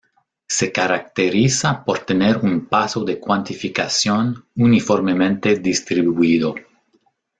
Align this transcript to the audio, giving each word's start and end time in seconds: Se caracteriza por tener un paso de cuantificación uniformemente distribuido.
Se 0.47 0.71
caracteriza 0.71 1.85
por 1.85 1.99
tener 1.99 2.37
un 2.37 2.65
paso 2.65 3.03
de 3.05 3.19
cuantificación 3.19 4.45
uniformemente 4.55 5.57
distribuido. 5.59 6.55